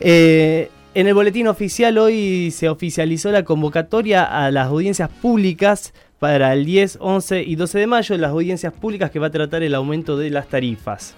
Eh, 0.00 0.70
en 0.94 1.06
el 1.06 1.12
boletín 1.12 1.46
oficial 1.46 1.98
hoy 1.98 2.50
se 2.52 2.70
oficializó 2.70 3.30
la 3.30 3.44
convocatoria 3.44 4.24
a 4.24 4.50
las 4.50 4.68
audiencias 4.68 5.10
públicas 5.10 5.92
para 6.18 6.54
el 6.54 6.64
10, 6.64 6.96
11 7.02 7.42
y 7.42 7.54
12 7.56 7.80
de 7.80 7.86
mayo, 7.86 8.16
las 8.16 8.30
audiencias 8.30 8.72
públicas 8.72 9.10
que 9.10 9.18
va 9.18 9.26
a 9.26 9.30
tratar 9.30 9.62
el 9.62 9.74
aumento 9.74 10.16
de 10.16 10.30
las 10.30 10.48
tarifas. 10.48 11.14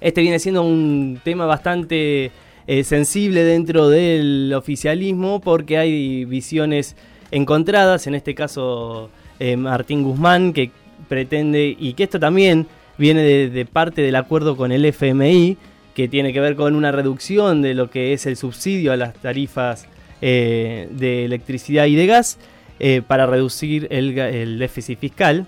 Este 0.00 0.22
viene 0.22 0.38
siendo 0.38 0.62
un 0.62 1.20
tema 1.22 1.44
bastante 1.44 2.30
eh, 2.66 2.84
sensible 2.84 3.44
dentro 3.44 3.90
del 3.90 4.54
oficialismo 4.56 5.42
porque 5.42 5.76
hay 5.76 6.24
visiones 6.24 6.96
encontradas, 7.30 8.06
en 8.06 8.14
este 8.14 8.34
caso 8.34 9.10
eh, 9.38 9.58
Martín 9.58 10.02
Guzmán, 10.02 10.54
que 10.54 10.70
pretende, 11.08 11.76
y 11.78 11.94
que 11.94 12.04
esto 12.04 12.20
también 12.20 12.66
viene 12.98 13.22
de, 13.22 13.50
de 13.50 13.64
parte 13.64 14.02
del 14.02 14.16
acuerdo 14.16 14.56
con 14.56 14.72
el 14.72 14.84
FMI, 14.84 15.56
que 15.96 16.08
tiene 16.08 16.34
que 16.34 16.40
ver 16.40 16.56
con 16.56 16.74
una 16.74 16.92
reducción 16.92 17.62
de 17.62 17.72
lo 17.72 17.88
que 17.88 18.12
es 18.12 18.26
el 18.26 18.36
subsidio 18.36 18.92
a 18.92 18.96
las 18.96 19.14
tarifas 19.14 19.88
eh, 20.20 20.88
de 20.90 21.24
electricidad 21.24 21.86
y 21.86 21.94
de 21.94 22.06
gas 22.06 22.38
eh, 22.78 23.00
para 23.00 23.26
reducir 23.26 23.86
el, 23.90 24.58
déficit 24.58 24.98
fiscal. 24.98 25.46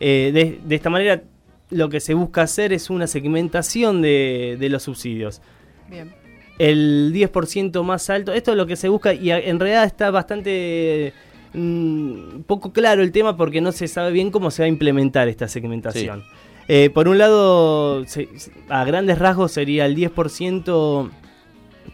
Eh, 0.00 0.30
de, 0.34 0.58
de 0.62 0.74
esta 0.74 0.90
manera 0.90 1.22
lo 1.70 1.88
que 1.88 2.00
se 2.00 2.12
busca 2.12 2.42
hacer 2.42 2.74
es 2.74 2.90
una 2.90 3.06
segmentación 3.06 4.02
de, 4.02 4.58
de 4.60 4.68
los 4.68 4.82
subsidios. 4.82 5.40
Bien. 5.88 6.12
El 6.58 7.12
10% 7.14 7.82
más 7.82 8.10
alto, 8.10 8.32
esto 8.34 8.50
es 8.52 8.56
lo 8.56 8.66
que 8.66 8.76
se 8.76 8.88
busca 8.88 9.12
y 9.12 9.30
en 9.30 9.58
realidad 9.58 9.84
está 9.84 10.10
bastante 10.10 11.14
mm, 11.54 12.40
poco 12.46 12.72
claro 12.72 13.02
el 13.02 13.12
tema 13.12 13.36
porque 13.36 13.60
no 13.60 13.72
se 13.72 13.88
sabe 13.88 14.12
bien 14.12 14.30
cómo 14.30 14.50
se 14.50 14.62
va 14.62 14.66
a 14.66 14.68
implementar 14.68 15.28
esta 15.28 15.48
segmentación. 15.48 16.22
Eh, 16.68 16.90
por 16.90 17.08
un 17.08 17.18
lado, 17.18 18.04
se- 18.06 18.28
a 18.68 18.84
grandes 18.84 19.18
rasgos 19.18 19.52
sería 19.52 19.86
el 19.86 19.94
10%, 19.94 21.10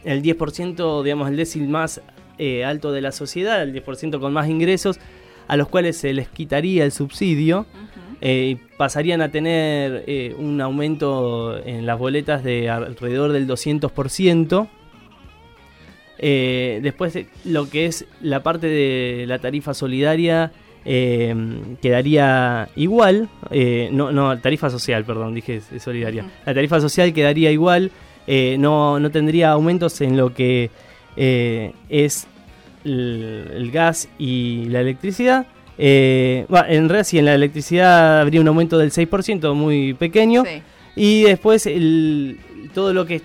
el 0.05 0.23
10%, 0.23 1.03
digamos, 1.03 1.29
el 1.29 1.37
décil 1.37 1.69
más 1.69 2.01
eh, 2.39 2.65
alto 2.65 2.91
de 2.93 3.01
la 3.03 3.13
sociedad, 3.13 3.63
el 3.63 3.73
10% 3.75 4.19
con 4.21 4.33
más 4.33 4.49
ingresos, 4.49 4.99
a 5.49 5.57
los 5.57 5.69
cuales 5.69 5.97
se 5.97 6.13
les 6.15 6.29
quitaría 6.29 6.85
el 6.85 6.93
subsidio. 6.93 7.67
eh, 8.23 8.51
y 8.51 8.77
pasarían 8.77 9.23
a 9.23 9.31
tener 9.31 10.05
eh, 10.07 10.35
un 10.39 10.61
aumento 10.61 11.57
en 11.65 11.87
las 11.87 11.99
boletas 11.99 12.45
de 12.45 12.69
alrededor 12.71 13.33
del 13.33 13.47
200%. 13.47 14.69
Eh, 16.23 16.81
después 16.83 17.17
eh, 17.17 17.27
lo 17.45 17.71
que 17.71 17.87
es 17.87 18.05
la 18.21 18.43
parte 18.43 18.67
de 18.67 19.25
la 19.27 19.39
tarifa 19.39 19.73
solidaria 19.73 20.53
eh, 20.85 21.35
quedaría 21.81 22.69
igual, 22.77 23.31
eh, 23.51 23.89
no, 23.91 24.13
no, 24.13 24.39
tarifa 24.39 24.69
social, 24.69 25.05
perdón, 25.05 25.35
dije 25.35 25.63
solidaria. 25.79 26.27
La 26.45 26.53
tarifa 26.53 26.79
social 26.81 27.15
quedaría 27.15 27.51
igual, 27.51 27.91
no, 28.59 29.01
no 29.01 29.11
tendría 29.11 29.51
aumentos 29.51 30.01
en 30.03 30.17
lo 30.17 30.35
que 30.35 30.71
es 31.17 32.27
el, 32.85 33.51
el 33.55 33.71
gas 33.73 34.09
y 34.19 34.67
la 34.67 34.83
electricidad. 34.83 35.47
Bueno, 35.77 36.67
en 36.69 36.89
realidad 36.89 37.05
sí, 37.05 37.19
en 37.19 37.25
la 37.25 37.35
electricidad 37.35 38.21
habría 38.21 38.41
un 38.41 38.49
aumento 38.49 38.79
del 38.79 38.91
6%, 38.91 39.55
muy 39.55 39.95
pequeño. 39.95 40.45
Sí. 40.45 40.63
Y 40.97 41.23
después 41.23 41.67
el, 41.67 42.39
todo 42.75 42.93
lo 42.93 43.07
que 43.07 43.23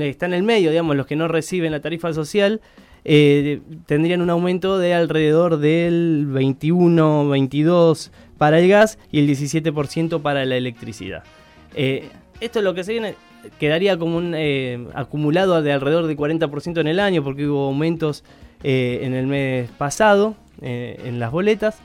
está 0.00 0.26
en 0.26 0.34
el 0.34 0.42
medio, 0.42 0.70
digamos, 0.70 0.96
los 0.96 1.06
que 1.06 1.16
no 1.16 1.28
reciben 1.28 1.72
la 1.72 1.80
tarifa 1.80 2.12
social, 2.12 2.60
eh, 3.04 3.60
tendrían 3.84 4.22
un 4.22 4.30
aumento 4.30 4.78
de 4.78 4.94
alrededor 4.94 5.58
del 5.58 6.26
21, 6.26 7.28
22 7.28 8.10
para 8.38 8.58
el 8.58 8.68
gas 8.68 8.98
y 9.12 9.18
el 9.18 9.28
17% 9.28 10.22
para 10.22 10.44
la 10.46 10.56
electricidad. 10.56 11.22
Eh, 11.74 12.08
esto 12.40 12.60
es 12.60 12.64
lo 12.64 12.74
que 12.74 12.82
se 12.82 12.92
viene, 12.92 13.14
quedaría 13.60 13.98
como 13.98 14.16
un 14.16 14.34
eh, 14.34 14.86
acumulado 14.94 15.60
de 15.60 15.72
alrededor 15.72 16.06
de 16.06 16.16
40% 16.16 16.80
en 16.80 16.86
el 16.86 16.98
año 16.98 17.22
porque 17.22 17.46
hubo 17.46 17.66
aumentos 17.66 18.24
en 18.66 19.12
el 19.12 19.26
mes 19.26 19.68
pasado 19.72 20.36
en 20.62 21.18
las 21.18 21.30
boletas. 21.30 21.76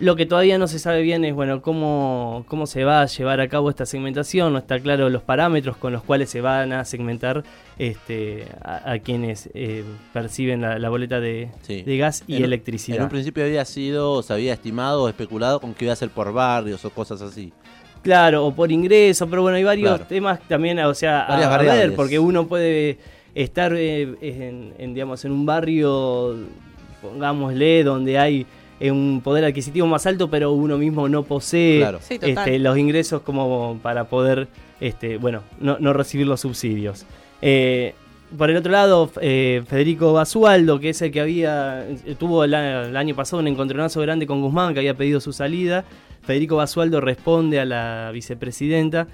Lo 0.00 0.16
que 0.16 0.24
todavía 0.24 0.56
no 0.56 0.66
se 0.66 0.78
sabe 0.78 1.02
bien 1.02 1.26
es 1.26 1.34
bueno 1.34 1.60
cómo, 1.60 2.44
cómo 2.48 2.66
se 2.66 2.84
va 2.84 3.02
a 3.02 3.06
llevar 3.06 3.38
a 3.42 3.48
cabo 3.48 3.68
esta 3.68 3.84
segmentación, 3.84 4.50
no 4.54 4.58
está 4.58 4.80
claro 4.80 5.10
los 5.10 5.22
parámetros 5.22 5.76
con 5.76 5.92
los 5.92 6.02
cuales 6.02 6.30
se 6.30 6.40
van 6.40 6.72
a 6.72 6.86
segmentar 6.86 7.44
este, 7.78 8.46
a, 8.62 8.92
a 8.92 8.98
quienes 9.00 9.50
eh, 9.52 9.84
perciben 10.14 10.62
la, 10.62 10.78
la 10.78 10.88
boleta 10.88 11.20
de, 11.20 11.50
Sí. 11.60 11.82
de 11.82 11.98
gas 11.98 12.24
y 12.26 12.36
En 12.36 12.44
electricidad. 12.44 12.96
En 12.96 13.02
un 13.04 13.08
principio 13.10 13.44
había 13.44 13.62
sido, 13.66 14.12
o 14.12 14.22
se 14.22 14.32
había 14.32 14.54
estimado 14.54 15.02
o 15.02 15.08
especulado 15.10 15.60
con 15.60 15.74
que 15.74 15.84
iba 15.84 15.92
a 15.92 15.96
ser 15.96 16.08
por 16.08 16.32
barrios 16.32 16.82
o 16.86 16.90
cosas 16.90 17.20
así. 17.20 17.52
Claro, 18.02 18.46
o 18.46 18.54
por 18.54 18.72
ingreso, 18.72 19.28
pero 19.28 19.42
bueno, 19.42 19.58
hay 19.58 19.64
varios 19.64 19.90
Claro. 19.90 20.06
temas 20.06 20.40
también, 20.48 20.78
o 20.78 20.94
sea, 20.94 21.24
a, 21.26 21.28
Varias 21.32 21.48
a 21.48 21.58
ver, 21.58 21.66
variables. 21.66 21.96
porque 21.96 22.18
uno 22.18 22.46
puede 22.46 22.96
estar 23.34 23.74
eh, 23.76 24.14
en, 24.22 24.72
en, 24.78 24.94
digamos, 24.94 25.22
en 25.26 25.32
un 25.32 25.44
barrio, 25.44 26.36
pongámosle, 27.02 27.84
donde 27.84 28.18
hay 28.18 28.46
un 28.80 29.20
poder 29.22 29.44
adquisitivo 29.44 29.86
más 29.86 30.06
alto, 30.06 30.30
pero 30.30 30.52
uno 30.52 30.78
mismo 30.78 31.08
no 31.08 31.22
posee 31.24 31.78
Claro. 31.78 31.98
Sí, 32.00 32.18
total. 32.18 32.38
este, 32.38 32.58
los 32.58 32.78
ingresos 32.78 33.22
como 33.22 33.78
para 33.82 34.04
poder, 34.04 34.48
este, 34.80 35.18
bueno, 35.18 35.42
no, 35.58 35.78
no 35.78 35.92
recibir 35.92 36.26
los 36.26 36.40
subsidios. 36.40 37.04
Eh, 37.42 37.94
por 38.36 38.50
el 38.50 38.56
otro 38.56 38.70
lado, 38.70 39.10
eh, 39.20 39.62
Federico 39.66 40.12
Basualdo, 40.12 40.78
que 40.78 40.90
es 40.90 41.02
el 41.02 41.10
que 41.10 41.20
había 41.20 41.86
eh, 41.88 42.14
tuvo 42.18 42.44
el, 42.44 42.54
año 42.54 43.14
pasado 43.14 43.40
un 43.40 43.48
encontronazo 43.48 44.00
grande 44.00 44.26
con 44.26 44.40
Guzmán, 44.40 44.72
que 44.72 44.80
había 44.80 44.94
pedido 44.94 45.20
su 45.20 45.32
salida. 45.32 45.84
Federico 46.22 46.56
Basualdo 46.56 47.00
responde 47.00 47.60
a 47.60 47.64
la 47.64 48.10
vicepresidenta, 48.12 49.08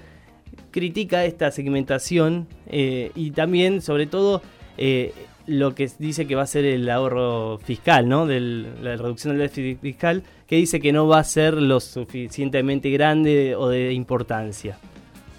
critica 0.71 1.25
esta 1.25 1.51
segmentación 1.51 2.47
eh, 2.67 3.11
y 3.15 3.31
también, 3.31 3.81
sobre 3.81 4.05
todo, 4.05 4.41
eh, 4.77 5.13
lo 5.47 5.73
que 5.73 5.89
dice 5.99 6.27
que 6.27 6.35
va 6.35 6.43
a 6.43 6.47
ser 6.47 6.65
el 6.65 6.89
ahorro 6.89 7.57
fiscal, 7.63 8.07
¿no? 8.07 8.25
Del- 8.25 8.67
la 8.83 8.95
reducción 8.97 9.33
del 9.37 9.47
déficit 9.47 9.79
fiscal, 9.81 10.23
que 10.45 10.57
dice 10.57 10.79
que 10.79 10.91
no 10.93 11.07
va 11.07 11.19
a 11.19 11.23
ser 11.23 11.53
lo 11.55 11.79
suficientemente 11.79 12.89
grande 12.91 13.55
o 13.55 13.69
de 13.69 13.93
importancia. 13.93 14.77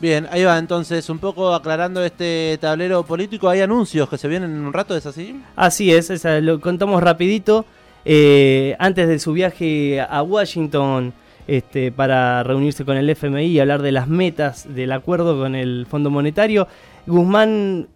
Bien, 0.00 0.26
ahí 0.30 0.44
va 0.44 0.58
entonces, 0.58 1.10
un 1.10 1.18
poco 1.18 1.52
aclarando 1.54 2.04
este 2.04 2.56
tablero 2.60 3.02
político, 3.04 3.48
hay 3.48 3.60
anuncios 3.60 4.08
que 4.08 4.16
se 4.16 4.28
vienen 4.28 4.52
en 4.52 4.60
un 4.64 4.72
rato, 4.72 4.96
¿es 4.96 5.06
así? 5.06 5.40
Así 5.56 5.92
es, 5.92 6.24
lo 6.42 6.60
contamos 6.60 7.02
rapidito. 7.02 7.64
Eh, 8.04 8.76
antes 8.78 9.08
de 9.08 9.18
su 9.18 9.32
viaje 9.32 10.00
a 10.00 10.22
Washington 10.22 11.12
este, 11.48 11.90
para 11.90 12.42
reunirse 12.44 12.84
con 12.84 12.96
el 12.96 13.10
FMI 13.10 13.46
y 13.46 13.58
hablar 13.60 13.82
de 13.82 13.90
las 13.92 14.06
metas 14.08 14.72
del 14.72 14.92
acuerdo 14.92 15.36
con 15.36 15.54
el 15.54 15.84
Fondo 15.90 16.08
Monetario, 16.10 16.68
Guzmán 17.06 17.88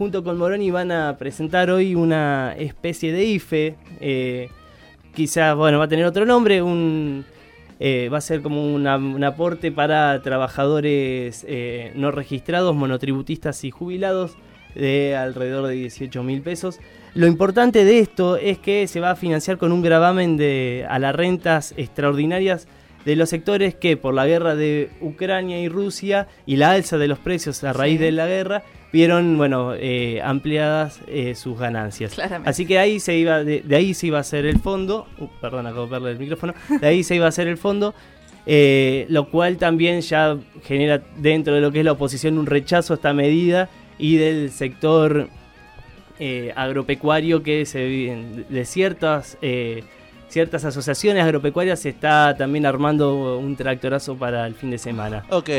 junto 0.00 0.24
con 0.24 0.38
Moroni 0.38 0.70
van 0.70 0.92
a 0.92 1.18
presentar 1.18 1.70
hoy 1.70 1.94
una 1.94 2.54
especie 2.56 3.12
de 3.12 3.22
IFE. 3.26 3.74
eh, 4.00 4.48
quizás, 5.14 5.54
bueno, 5.54 5.78
va 5.78 5.84
a 5.84 5.88
tener 5.88 6.06
otro 6.06 6.24
nombre, 6.24 6.62
un... 6.62 7.26
eh, 7.78 8.08
va 8.10 8.16
a 8.16 8.20
ser 8.22 8.40
como 8.40 8.72
una- 8.74 8.96
un 8.96 9.22
aporte 9.22 9.70
para 9.70 10.22
trabajadores 10.22 11.44
eh, 11.46 11.92
no 11.96 12.10
registrados, 12.12 12.74
monotributistas 12.74 13.62
y 13.64 13.70
jubilados 13.70 14.38
de 14.74 15.16
alrededor 15.16 15.66
de 15.66 15.74
18 15.74 16.22
mil 16.22 16.40
pesos. 16.40 16.78
Lo 17.12 17.26
importante 17.26 17.84
de 17.84 17.98
esto 17.98 18.38
es 18.38 18.56
que 18.56 18.86
se 18.88 19.00
va 19.00 19.10
a 19.10 19.16
financiar 19.16 19.58
con 19.58 19.70
un 19.70 19.82
gravamen 19.82 20.38
de, 20.38 20.86
a 20.88 20.98
las 20.98 21.14
rentas 21.14 21.74
extraordinarias 21.76 22.68
de 23.04 23.16
los 23.16 23.28
sectores 23.28 23.74
que 23.74 23.98
por 23.98 24.14
la 24.14 24.26
guerra 24.26 24.54
de 24.54 24.88
Ucrania 25.02 25.60
y 25.60 25.68
Rusia 25.68 26.26
y 26.46 26.56
la 26.56 26.70
alza 26.70 26.96
de 26.96 27.08
los 27.08 27.18
precios 27.18 27.62
a 27.64 27.74
raíz 27.74 27.98
Sí. 27.98 28.04
de 28.06 28.12
la 28.12 28.26
guerra 28.26 28.62
vieron 28.92 29.36
bueno 29.36 29.74
eh, 29.74 30.20
ampliadas 30.22 31.00
eh, 31.06 31.34
sus 31.34 31.58
ganancias. 31.58 32.14
Claramente. 32.14 32.50
Así 32.50 32.66
que 32.66 32.78
ahí 32.78 33.00
se 33.00 33.16
iba 33.16 33.44
de, 33.44 33.60
de 33.60 33.76
ahí 33.76 33.94
se 33.94 34.08
iba 34.08 34.18
a 34.18 34.22
hacer 34.22 34.46
el 34.46 34.58
fondo. 34.58 35.06
Uh, 35.18 35.28
perdón, 35.40 35.66
acabo 35.66 35.84
de 35.86 35.90
perder 35.90 36.12
el 36.12 36.18
micrófono. 36.18 36.54
De 36.80 36.86
ahí 36.86 37.02
se 37.04 37.14
iba 37.14 37.26
a 37.26 37.28
hacer 37.28 37.46
el 37.48 37.56
fondo. 37.56 37.94
eh, 38.46 39.06
lo 39.08 39.30
cual 39.30 39.58
también 39.58 40.00
ya 40.00 40.36
genera 40.64 41.02
dentro 41.16 41.54
de 41.54 41.60
lo 41.60 41.70
que 41.72 41.80
es 41.80 41.84
la 41.84 41.92
oposición 41.92 42.38
un 42.38 42.46
rechazo 42.46 42.94
a 42.94 42.96
esta 42.96 43.12
medida 43.12 43.68
y 43.98 44.16
del 44.16 44.50
sector 44.50 45.28
eh, 46.18 46.52
agropecuario 46.56 47.42
que 47.42 47.66
se 47.66 47.86
viven 47.86 48.46
de 48.48 48.64
ciertas 48.64 49.38
eh, 49.42 49.84
ciertas 50.28 50.64
asociaciones 50.64 51.24
agropecuarias 51.24 51.80
se 51.80 51.90
está 51.90 52.36
también 52.36 52.64
armando 52.64 53.38
un 53.38 53.56
tractorazo 53.56 54.16
para 54.16 54.46
el 54.46 54.54
fin 54.54 54.70
de 54.70 54.78
semana. 54.78 55.24
Ok, 55.30 55.50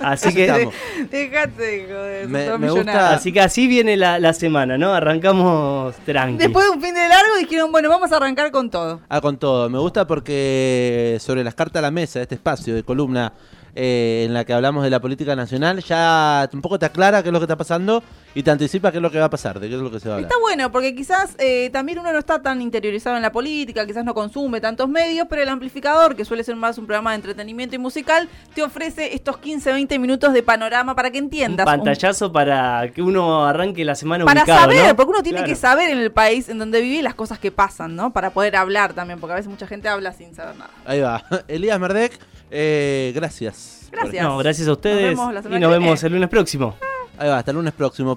Así 0.00 0.34
que. 0.34 0.68
Dejate 1.10 1.62
de 1.62 1.86
joder, 1.86 2.28
Me- 2.28 2.50
me 2.50 2.58
millonario. 2.58 2.82
gusta- 2.84 3.14
así 3.14 3.32
que 3.32 3.40
así 3.40 3.66
viene 3.66 3.96
la, 3.96 4.18
la 4.18 4.32
semana, 4.32 4.78
¿no? 4.78 4.92
Arrancamos 4.94 5.94
tranqui. 6.04 6.38
Después 6.38 6.64
de 6.66 6.70
un 6.72 6.80
fin 6.82 6.94
de 6.94 7.08
largo 7.08 7.36
dijeron, 7.38 7.70
bueno, 7.72 7.88
vamos 7.88 8.10
a 8.12 8.16
arrancar 8.16 8.50
con 8.50 8.70
todo. 8.70 9.00
Ah, 9.08 9.20
con 9.20 9.36
todo. 9.38 9.68
Me 9.70 9.78
gusta 9.78 10.06
porque 10.06 11.18
sobre 11.20 11.44
las 11.44 11.54
cartas 11.54 11.80
a 11.80 11.82
la 11.82 11.90
mesa, 11.90 12.20
este 12.22 12.34
espacio 12.34 12.74
de 12.74 12.82
columna 12.82 13.32
eh, 13.74 14.24
en 14.26 14.34
la 14.34 14.44
que 14.44 14.52
hablamos 14.52 14.82
de 14.84 14.90
la 14.90 15.00
política 15.00 15.36
nacional, 15.36 15.82
ya 15.82 16.48
un 16.52 16.60
poco 16.62 16.78
te 16.78 16.86
aclara 16.86 17.22
qué 17.22 17.28
es 17.28 17.32
lo 17.32 17.38
que 17.38 17.44
está 17.44 17.56
pasando 17.56 18.02
y 18.34 18.42
te 18.42 18.50
anticipa 18.50 18.90
qué 18.92 18.98
es 18.98 19.02
lo 19.02 19.10
que 19.10 19.18
va 19.18 19.24
a 19.26 19.30
pasar, 19.30 19.58
de 19.60 19.68
qué 19.68 19.74
es 19.74 19.80
lo 19.80 19.90
que 19.90 19.98
se 20.00 20.08
va 20.08 20.14
a 20.14 20.18
hablar. 20.18 20.30
Está 20.30 20.40
bueno, 20.40 20.70
porque 20.70 20.94
quizás 20.94 21.34
eh, 21.38 21.68
también 21.72 21.98
uno 21.98 22.12
no 22.12 22.18
está 22.18 22.40
tan 22.42 22.62
interiorizado 22.62 23.16
en 23.16 23.22
la 23.22 23.32
política, 23.32 23.84
quizás 23.86 24.04
no 24.04 24.14
consume 24.14 24.60
tantos 24.60 24.88
medios, 24.88 25.26
pero 25.28 25.42
el 25.42 25.48
amplificador, 25.48 26.14
que 26.16 26.24
suele 26.24 26.44
ser 26.44 26.54
más 26.56 26.78
un 26.78 26.86
programa 26.86 27.10
de 27.10 27.16
entretenimiento 27.16 27.74
y 27.74 27.78
musical, 27.78 28.28
te 28.54 28.62
ofrece 28.62 29.14
estos 29.14 29.38
15, 29.38 29.72
20 29.72 29.98
minutos 29.98 30.32
de 30.32 30.42
panorama 30.42 30.94
para 30.94 31.10
que 31.10 31.18
entiendas. 31.18 31.66
un- 31.66 31.72
pantallazo 31.72 32.32
para 32.32 32.90
que 32.94 33.02
uno 33.02 33.44
arranque 33.46 33.84
la 33.84 33.94
semana 33.94 34.24
para 34.24 34.42
ubicado, 34.42 34.60
saber, 34.60 34.88
¿no? 34.88 34.96
porque 34.96 35.10
uno 35.10 35.22
tiene 35.22 35.38
Claro. 35.38 35.52
que 35.52 35.56
saber 35.56 35.90
en 35.90 35.98
el 35.98 36.12
país 36.12 36.48
en 36.48 36.58
donde 36.58 36.80
vive 36.80 37.02
las 37.02 37.14
cosas 37.14 37.38
que 37.38 37.50
pasan, 37.50 37.96
¿no? 37.96 38.12
Para 38.12 38.30
poder 38.30 38.56
hablar 38.56 38.92
también, 38.94 39.18
porque 39.20 39.32
a 39.32 39.36
veces 39.36 39.50
mucha 39.50 39.66
gente 39.66 39.88
habla 39.88 40.12
sin 40.12 40.34
saber 40.34 40.56
nada. 40.56 40.70
Ahí 40.84 41.00
va. 41.00 41.22
Elías 41.48 41.80
Merdek, 41.80 42.18
eh, 42.50 43.12
gracias. 43.14 43.69
Gracias. 43.90 44.22
No, 44.22 44.38
gracias 44.38 44.68
a 44.68 44.72
ustedes 44.72 45.02
vemos 45.02 45.32
la 45.34 45.42
semana 45.42 45.58
y 45.58 45.60
nos 45.60 45.68
que 45.68 45.72
vemos 45.78 45.94
viene. 46.00 46.06
el 46.06 46.12
lunes 46.14 46.28
próximo. 46.28 46.76
Ahí 47.18 47.28
va, 47.28 47.38
hasta 47.38 47.50
el 47.50 47.56
lunes 47.56 47.72
próximo. 47.74 48.16